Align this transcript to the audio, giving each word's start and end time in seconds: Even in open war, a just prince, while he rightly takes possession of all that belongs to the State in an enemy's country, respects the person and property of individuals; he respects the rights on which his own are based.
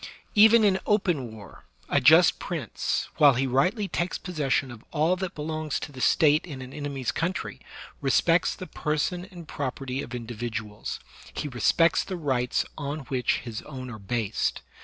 Even 0.33 0.63
in 0.63 0.79
open 0.87 1.31
war, 1.31 1.65
a 1.87 2.01
just 2.01 2.39
prince, 2.39 3.07
while 3.17 3.35
he 3.35 3.45
rightly 3.45 3.87
takes 3.87 4.17
possession 4.17 4.71
of 4.71 4.83
all 4.89 5.15
that 5.15 5.35
belongs 5.35 5.79
to 5.79 5.91
the 5.91 6.01
State 6.01 6.43
in 6.43 6.59
an 6.59 6.73
enemy's 6.73 7.11
country, 7.11 7.59
respects 8.01 8.55
the 8.55 8.65
person 8.65 9.25
and 9.25 9.47
property 9.47 10.01
of 10.01 10.15
individuals; 10.15 10.99
he 11.35 11.47
respects 11.47 12.03
the 12.03 12.17
rights 12.17 12.65
on 12.79 13.01
which 13.11 13.41
his 13.43 13.61
own 13.61 13.91
are 13.91 13.99
based. 13.99 14.63